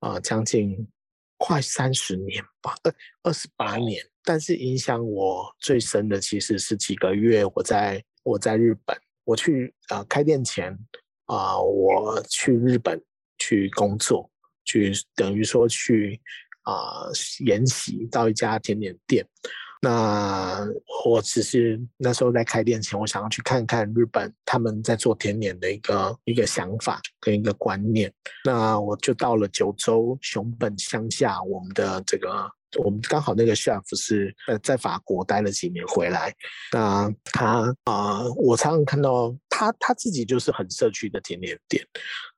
[0.00, 0.86] 啊、呃、将近
[1.38, 4.04] 快三十年吧，二二十八年。
[4.22, 10.70] 但是影响我最深的其实是几个月，我在我在日本，我去啊、呃、开店前
[11.24, 13.02] 啊、呃，我去日本
[13.38, 14.30] 去工作，
[14.66, 16.20] 去等于说去
[16.64, 17.12] 啊、呃、
[17.46, 19.26] 研习到一家甜点店。
[19.84, 20.66] 那
[21.04, 28.10] 我只是那时候在开店前，我想要去看看日本他们在做甜点的一个一个想法跟一个观念。
[28.46, 32.50] 那我就到了九州熊本乡下，我们的这个
[32.82, 36.34] 我们刚好那个 chef 是呃在法国待了几年回来。
[36.72, 41.86] 那他啊、呃，我常常看到他他自己就是很社区的甜点店。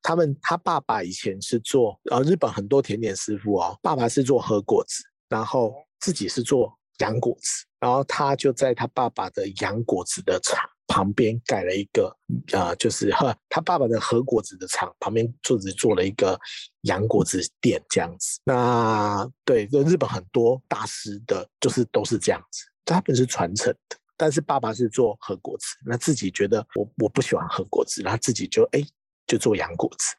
[0.03, 6.77] 他们他爸爸以前是做呃日本很多甜点师傅哦，爸爸是做和果子，然后自己是做。
[6.99, 12.17] 洋果子，然后他就在他爸爸的洋果子的厂旁边盖了一个，
[12.53, 16.39] 呃，就是呵，他爸爸的和果子的厂旁边做着做了一个
[16.83, 18.41] 洋果子店这样子。
[18.45, 23.97] 那对，就日本很多大师的，就是都是这样子，他们是传承的。
[24.17, 28.83] 但是爸爸是做和果子，那自己觉得我我不喜欢和果子，然后自己就哎
[29.27, 30.15] 就做洋果子，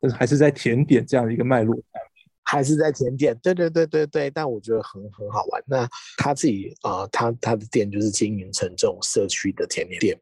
[0.00, 1.76] 但是还是在甜点这样的一个脉络。
[2.46, 5.62] 还是在甜点，对对对对对，但我觉得很很好玩。
[5.66, 10.16] 那他自己啊、他他的店就是经营成这种社区的甜点店。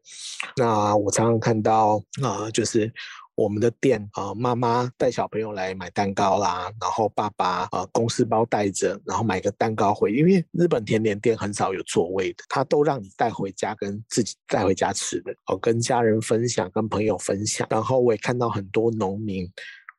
[0.57, 2.91] 那我常常看到啊、就是
[3.35, 17.67] 我们的店啊，妈、呃、妈带小朋友来买蛋糕啦，然后爸爸啊、公司包带着，然后买个蛋糕回，因为日本甜点店很少有座位的，他都让你带回家跟自己带回家吃的，哦，跟家人分享，跟朋友分享。
[17.69, 19.47] 然后我也看到很多农民。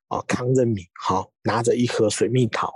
[0.08, 2.72] 哦，扛着米，好，拿着一盒水蜜桃。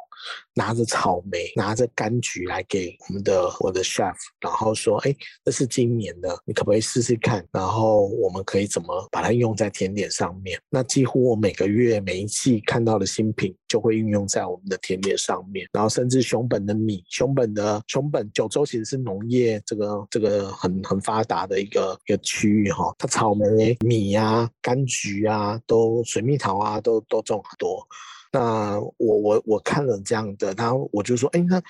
[0.54, 7.46] 拿着草莓，拿着柑橘来给我们的我的 chef，然后说：“哎，这是今年的，你可不可以试试看？
[7.52, 10.61] 然后我们可以怎么把它用在甜点上面？
[10.68, 15.66] 那几乎我每个月每一季看到的新品就会运用在我们的甜点上面。
[15.72, 27.87] 然后甚至熊本的米，熊本的熊本九州其实是农业这个这个很很发达的一个一个区域哈，它草莓、米啊、柑橘啊，都水蜜桃啊，都都种很多。”
[28.33, 31.61] 那我我我看了这样的，然后我就说，哎，那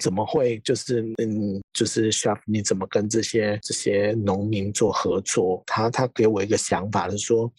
[0.00, 5.62] 怎么会就是嗯，就是 chef 你怎么跟这些这些农民做合作？
[5.66, 7.52] 他他给我一个想法是说，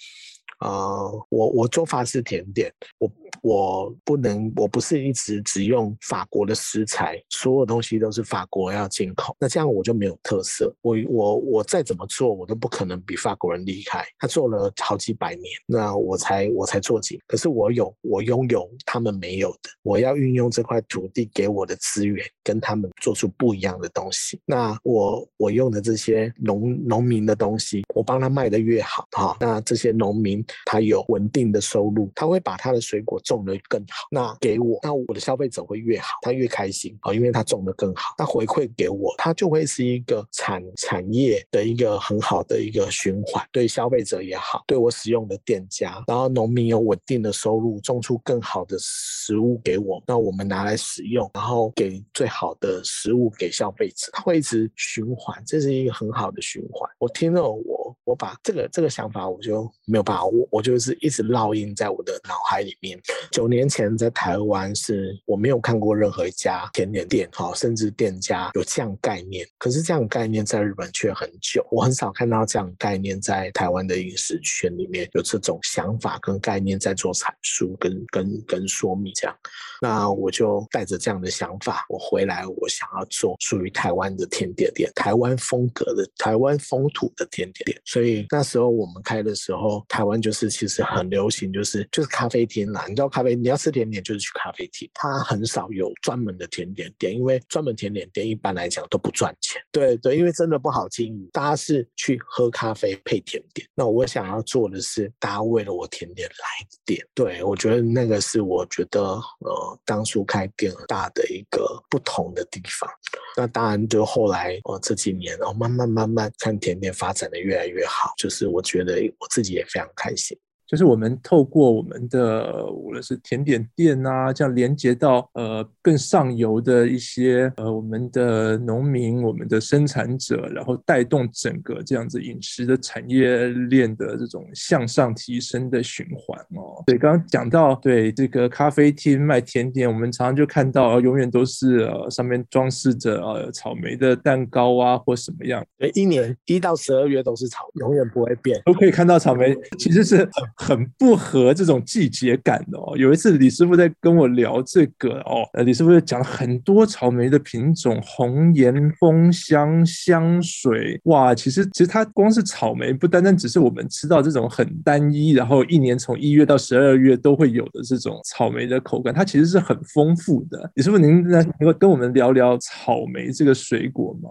[0.60, 3.12] 呃，我我做法式甜点，我。
[3.42, 10.74] 我不能，我不是一直只用法国的食材，所有东西都是法国要进口，那这样我就没有特色。
[10.82, 14.06] 我我我再怎么做，我都不可能比法国人厉害。
[14.18, 19.70] 他做了好几百年，那我才我才做几，可是我有，我拥有他们没有的。
[19.84, 24.40] 我要运用这块土地给我的资源，跟他们做出不一样的东西。
[24.46, 33.17] 那我我用的这些农农民的东西，我帮他卖得越好哈，那这些农民他有稳定的收入，他会把他的水果。
[33.20, 56.90] 种的更好，那给我，那我的消费者会越好，他越开心啊，因为他种的更好，那回馈给我，他就会是一个产产业的一个很好的一个循环，对消费者也好，对我使用的店家，然后农民有稳定的收入，种出更好的食物给我，那我们拿来使用，然后给最好的食物给消费者，他会一直循环，这是一个很好的循环。
[57.00, 63.00] 我听了我我把这个这个想法，我就没有办法，我我就是一直烙印在我的脑海里面。
[63.32, 69.46] 九年前在台湾是我没有看过任何一家甜点店，哈，甚至店家有这样概念。
[69.58, 79.36] 可是这样概念在日本却很久，我很少看到这样概念在台湾的饮食圈里面有这种想法跟概念在做阐述跟跟跟说明这样。
[79.82, 87.77] 那我就带着这样的想法，我回来，我想要做属于台湾的甜点店，台湾风格的、台湾风土的甜点店。
[87.86, 93.08] 所以那时候我们开的时候，台湾就是其实很流行，就是就是咖啡厅啦，你知道。
[93.10, 99.62] 咖啡，你要吃甜点就是去咖啡厅，它很少有专门的甜点店，因为专门甜点店一般来讲都不赚钱。
[99.72, 103.68] 对对，因为真的不好经营，大家是去喝咖啡配甜点。
[103.74, 107.08] 那我想要做的是，大家为了我甜点来的店。
[107.14, 112.90] 对，我觉得那个是我觉得呃，当初开店很大的一个不同的地方。
[113.38, 120.38] 那当然，就后来哦这几年然哦，慢慢慢慢看甜点发展的越来越好，就是我觉得我自己也非常开心。
[120.68, 136.84] 就是我们透过我们的无论是甜点店啊，这样连接到呃更上游的一些呃我们的农民、我们的生产者，然后带动整个这样子饮食的产业链的这种向上提升的循环哦。
[136.86, 145.66] 对，刚刚讲到对这个咖啡厅卖甜点，我们常常就看到永远都是呃上面装饰着呃草莓的蛋糕啊或什么样。
[145.78, 150.28] 对，一年一到十二月都是草莓，永远不会变，都可以看到草莓，其实是
[150.58, 150.88] 很。
[150.98, 152.98] 不合这种季节感的哦。
[152.98, 170.72] 有一次李师傅在跟我聊这个哦，李师傅就讲了很多草莓的品种，红颜、风香、香水，哇，其实其实它光是草莓，不单单只是我们吃到这种很单一，然后一年从一月到十二月都会有的这种草莓的口感，它其实是很丰富的。
[170.76, 174.30] 李师傅，您能能够跟我们聊聊草莓这个水果吗？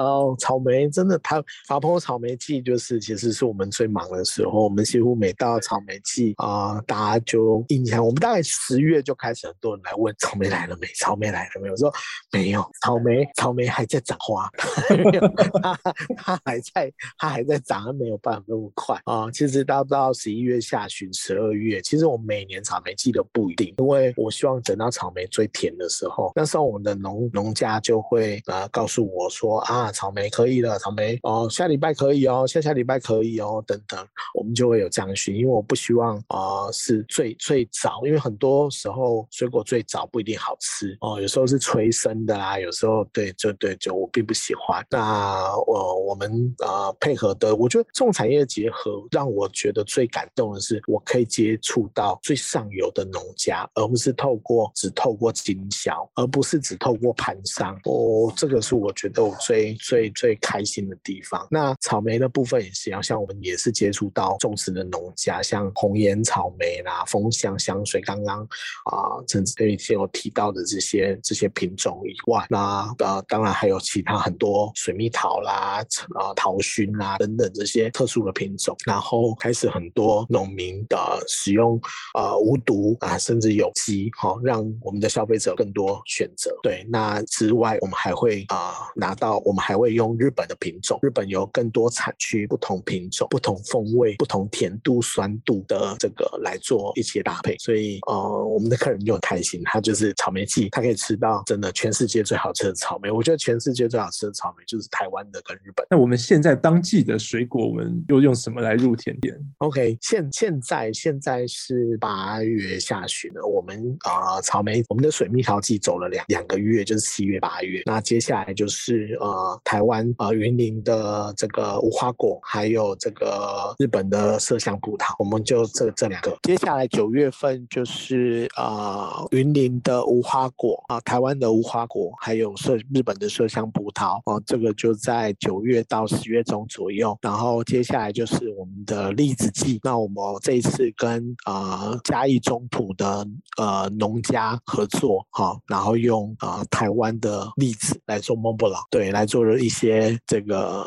[0.00, 4.64] 哦，草莓真的，它法蓬草莓季就是其实是我们最忙的时候。
[4.64, 10.86] 我们几乎每到草莓季啊、大家就印象，我们大概十月就开始很多人来问草莓来了没？
[10.98, 11.72] 草莓来了没有？
[11.72, 11.92] 我说
[12.30, 14.50] 没有，草莓草莓还在长花，
[15.62, 15.78] 它
[16.16, 29.85] 它还在它还在长，它没有办法那么快啊、其实到到十一月下旬、十二月，其实我每年草莓季都不一定，因为我希望等到草莓最甜的时候，那时候我们的农农家就会呃告诉我说啊。
[29.92, 44.84] 草莓可以了，草莓哦，下礼拜可以哦，下下礼拜可以哦，等等，我们就会有这样训，因为我不希望啊、呃、是最最早，因为很多时候水果最早不一定好吃哦，有时候是催生的啦，有时候对，就对，就我并不喜欢。
[44.90, 57.78] 那我、呃、我们呃配合的，我觉得这种产业结合让我觉得最感动的是，我可以接触到最上游的农家，而不是透过只透过经销，而不是只透过盘商。
[57.84, 59.75] 哦，这个是我觉得我最。
[59.76, 61.46] 最最开心的地方。
[61.50, 68.42] 那草莓的部分也是一样，像我们也是接触到种植的农家，像红颜草莓啦、丰香香水，刚刚
[68.84, 78.76] 啊，甚至以前有提到的这些这些品种以外，那呃，当然还有其他很多水蜜桃啦、啊桃熏啦等等这些特殊的品种。
[78.86, 80.96] 然后开始很多农民的
[81.28, 81.80] 使用
[82.14, 86.56] 呃无毒啊，甚至有机，好让我们的消费者更多选择。
[86.62, 89.66] 对，那之外我们还会啊、拿到我们。
[89.66, 99.60] 还会用日本的品种，日本有更多产区、不同品种、不同风味、不同甜度、酸度的这个来做一些搭配，所以呃，我们的客人就很开心。
[99.64, 103.10] 他就是草莓季，他可以吃到真的全世界最好吃的草莓。
[103.10, 105.84] 我觉得全世界最好吃的草莓就是台湾的跟日本。
[105.90, 117.82] 那我们现在当季的水果，我们又用什么来入甜点？OK，现现在现在是八月下旬了，我们啊、呃、草莓，我们的水蜜桃季走了两两个月，就是七月八月。
[117.84, 119.45] 那接下来就是呃。
[119.64, 126.36] 台湾啊，云林的这个无花果，还有这个日本的麝香葡萄，我们就这这两个。
[126.42, 137.16] 接下来九月份就是啊，云林的无花果啊，台湾的无花果，还有麝日本的麝香葡萄啊，这个就在九月到十月中左右。
[137.22, 143.26] 然后接下来就是我们的栗子季，那我们这一次跟啊嘉义中埔的
[143.58, 149.35] 呃农家合作哈，然后用啊台湾的栗子来做蒙布朗，对，来做。
[149.36, 150.82] 做了一些这个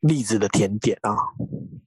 [0.00, 1.14] 栗子的甜点啊，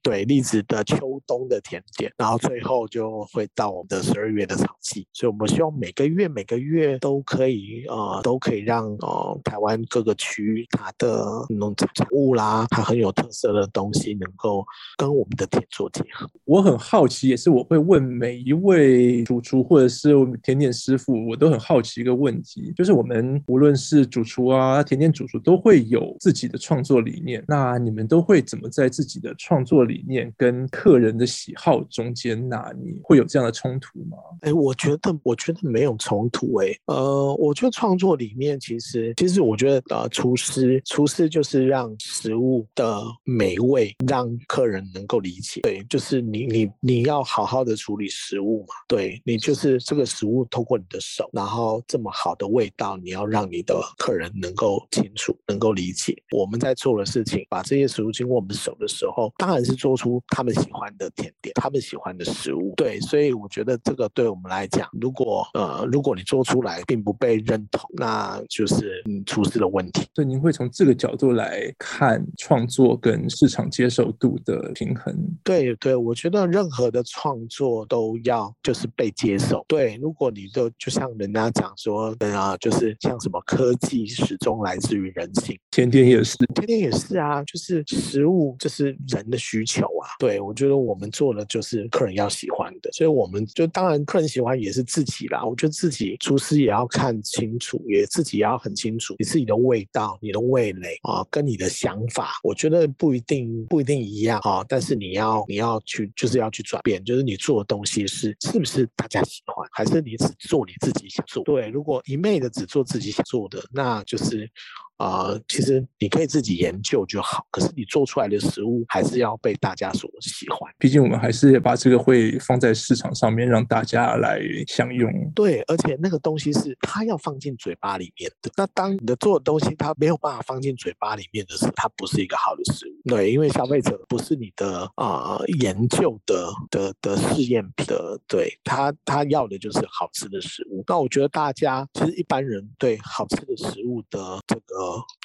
[0.07, 16.25] 对，栗子的秋冬的甜点，然后最后就会到我们的十二月的草季，所以我们希望每个月每个月都可以呃都可以让呃台湾各个区域它的农产物啦，它很有特色的东西能够跟我们的甜做结合。
[16.45, 26.15] 我很好奇，也是我会问每一位主厨或者是甜点师傅，我都很好奇一个问题，就是我们无论是主厨啊，甜点主厨都会有。
[26.19, 32.93] 自己的创作理念，那你们都会怎么在自己的创作里理念跟客人的喜好中间拿捏？
[33.03, 34.17] 会有这样的冲突吗？
[34.41, 36.53] 哎，我觉得，我觉得没有冲突。
[36.57, 45.61] 哎，呃，我觉得创作理念其实，其实我觉得，呃，厨师，厨师就是让食物的美味让客人能够理解。
[45.61, 48.75] 对，就是你，你，你要好好的处理食物嘛。
[48.87, 56.15] 对，你就是这个食物透过你的手，然后这么好的味道，你要让你的客人能够清楚，能够理解。
[56.31, 62.73] 我们在做的事情，把这些食物经过我们手的时候，当然是做出他们喜欢的甜点，他们喜欢的食物。
[62.75, 70.07] 对，所以我觉得这个对我们来讲，如果呃，如果你做出来并不被认同，那就是嗯，厨师的问题。
[70.13, 75.15] 所以您会从这个角度来看创作跟市场接受度的平衡。
[75.43, 79.63] 对对，我觉得任何的创作都要就是被接受。
[79.67, 85.57] 对，如果你就就像人家讲说，啊、呃，就是像什么科技始终来自于人性。
[85.71, 90.09] 甜点也是，甜点也是啊，就是食物，就是人的需求啊。
[90.19, 95.45] 对，我觉得我们做的就是客人要喜欢的，所以我们就当然客人喜欢也是自己啦。
[95.45, 104.65] 我觉得自己厨师也要看清楚，也自己也要很清楚你自己的味道、你的味蕾啊，跟你的想法，我觉得不一定不一定一样啊。
[104.67, 111.43] 但是你要你要去就是要去转变，就是你做的东西是是不是大家喜欢，还是你只做你自己想做？
[111.43, 114.49] 对，如果一昧的只做自己想做的，那就是。
[114.97, 120.71] 啊、呃，其实你可以自己研究就好，可是你做出来的食物还是要被大家所喜欢。
[120.77, 125.11] 毕竟我们还是把这个会放在市场上面，让大家来享用。
[125.35, 128.51] 对，而且那个东西是它要放进嘴巴里面的。
[128.57, 132.96] 那当你的做的东西它没有办法放进嘴巴里面的时候，它不是一个好的食物。
[133.07, 140.83] 对，因为消费者不是你的啊、呃、研究的的的试验品的，对他他要的就是好吃的食物。
[140.87, 144.75] 那我觉得大家其实一般人对好吃的食物的这个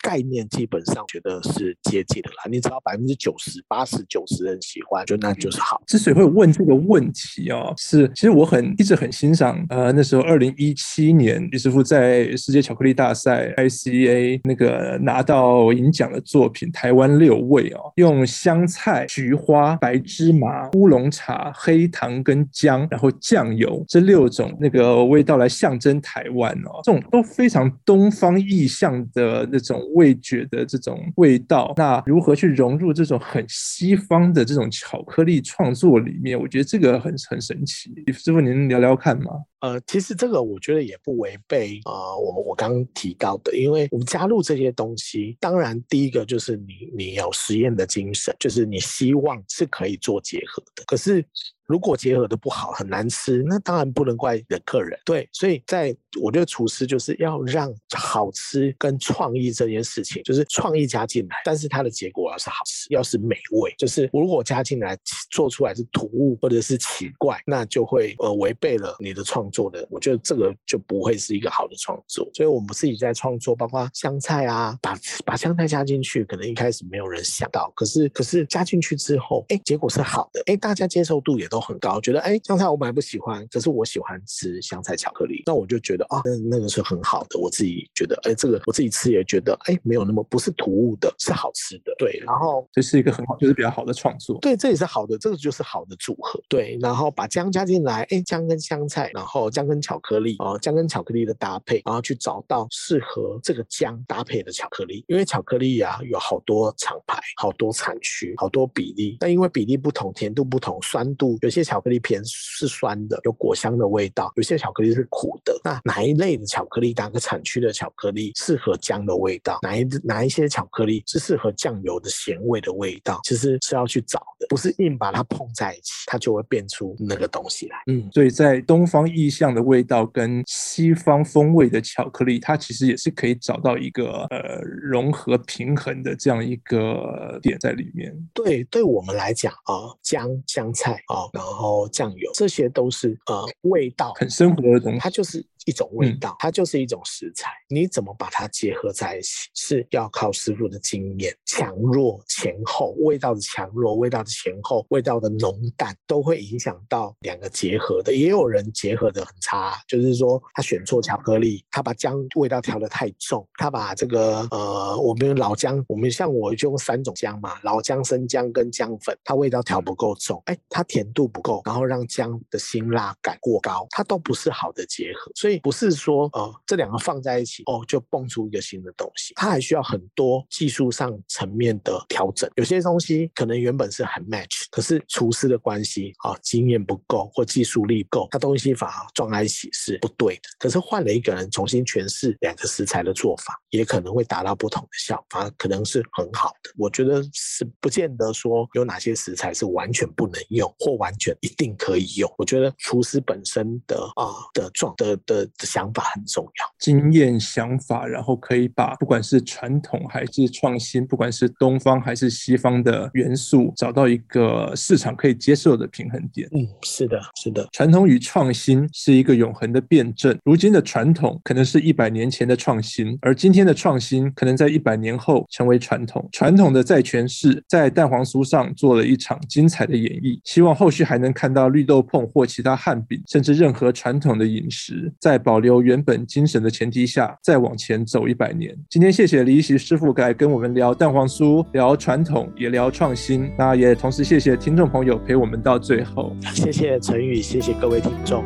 [0.03, 2.45] 概念，基本上觉得是接近的啦。
[2.51, 5.83] 你只要百分之九十八十九十人喜欢，就那就是好。
[5.87, 31.73] 之所以会问这个问题哦，是其实我很一直很欣赏呃那时候二零一七年李师傅在世界巧克力大赛 ICA 那个拿到银奖的作品《台湾六味》用香菜、菊花、白芝麻、乌龙茶、黑糖跟姜，然后酱油这六种那个味道来象征台湾哦，这种都非常东方意象的那种味觉的这种味道。
[31.77, 36.39] 那如何去融入这种很西方的这种巧克力创作里面？
[36.39, 37.93] 我觉得这个很很神奇。
[38.13, 39.31] 师傅，您聊聊看吗？
[39.63, 51.25] 呃，其实这个我觉得也不违背呃，我我刚刚提到的，因为我们加入这些东西，当然第一个就是你你有实验的精神，就是你希望是可以做结合的，可是。
[51.67, 54.99] 如果结合的不好，很难吃，那当然不能怪的客人。
[55.05, 63.75] 对，所以在我觉得厨师就是要让好吃跟创意这件事情，就是创意加进来，但是它的结果要是好吃，要是美味。
[63.79, 64.99] 就是如果加进来
[65.31, 69.87] 做出来是突兀或者是奇怪，那就会呃违背了你的创作的。
[69.91, 72.29] 我觉得这个就不会是一个好的创作。
[72.35, 87.39] 所以我们自己在创作，包括香菜啊，把把香菜加进去，可能一开始没有人想到，可是可是加进去之后，哎，结果是好的，哎，大家接受度也都很高，觉得哎，香菜我本来不喜欢，可是我喜欢吃香菜巧克力，那我就觉得啊，那那个是很好的。
[87.39, 91.95] 我自己觉得，哎，这个我自己吃也觉得，哎，没有那么不是突兀的，是好吃的。
[91.99, 94.39] 对，然后这是一个很好，就是比较好的创作。
[94.41, 96.41] 对，这也是好的，这个就是好的组合。
[96.49, 112.03] 对，然后把姜加进来，哎，姜跟香菜，然后姜跟巧克力，啊，姜跟巧克力的搭配，然后去找到适合这个姜搭配的巧克力，因为巧克力呀、啊、有好多厂牌，好多产区，好多比例，但因为比例不同，甜度不同，酸度，有些巧克力。
[112.03, 115.57] 片是酸的，有果香的味道；有些巧克力是苦的。
[115.63, 119.61] 那哪一类的巧克力，哪个产区的巧克力适合姜的味道？
[119.63, 123.21] 哪一哪一些巧克力是适合酱油的咸味的味道？
[123.23, 127.77] 其实是要去找的，不是硬把它碰在一起，它就会变出那个东西来。
[127.87, 138.13] 嗯，所以在东方意象的味道跟西方风味的巧克力，它其实也是可以找到一个呃融合平衡的这样一个点在里面。
[138.35, 141.89] 对，对我们来讲啊，姜香菜啊，然后。
[141.89, 145.45] 酱油，这些都是呃味道很生活的东西，它就是。
[145.67, 147.51] 一种味道，它就是一种食材。
[147.69, 151.37] 你怎么把它结合在一起，是要靠师傅的经验。
[151.47, 158.15] 强弱前后，味道的强弱，味道的前后，味道的浓淡，都会影响到两个结合的。
[158.15, 175.52] 也有人结合的很差，就是说他选错巧克力，他把姜味道调得太重，他把这个呃，我们老姜，我们像我就用三种姜嘛，老姜、生姜跟姜粉，它味道调不够重，哎，它甜度不够，然后让姜的辛辣感过高，它都不是好的结合，所以。
[175.61, 182.51] 不是说呃这两个放在一起哦就蹦出一个新的东西，它还需要很多技术上层面的调整。
[182.57, 190.43] 有些东西可能原本是很 match，可是厨师的关系啊、哦、经验不够或技术力不够，它东西反而撞在一起是不对的。
[190.59, 196.71] 可是换了一个人重新诠释两个食材的做法，也可能会达到不同的效果，反而可能是很好的。
[196.77, 202.33] 我觉得是不见得说有哪些食材是完全不能用或完全一定可以用。
[202.39, 205.42] 我觉得厨师本身的啊、呃、的状的的。
[205.61, 216.49] 想法很重要，经验想法，然后可以把不管是传统还是创新，不管是东方还是西方的元素，找到一个市场可以接受的平衡点。
[216.53, 217.67] 嗯，是的，是的。
[217.73, 220.37] 传统与创新是一个永恒的辩证。
[220.45, 226.29] 如今的传统可能是一百年前的创新，而今天的创新可能在一百年后成为传统。
[226.33, 230.41] 传统的再诠释，在蛋黄酥上做了一场精彩的演绎。
[230.45, 238.77] 希望后续还能看到绿豆碰或其他汉饼，甚至任何传统的饮食，在保留原本精神的前提下，再往前走一百年。
[238.89, 243.51] 今天谢谢李一席师傅来跟我们聊蛋黄酥，聊传统，也聊创新。
[243.59, 246.37] 那也同时谢谢听众朋友陪我们到最后。
[246.53, 248.45] 谢谢陈宇，谢谢各位听众。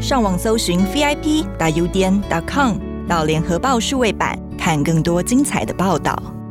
[0.00, 2.76] 上网搜寻 vip.udn.com，
[3.08, 6.43] 到联合报数位版看更多精彩的报道。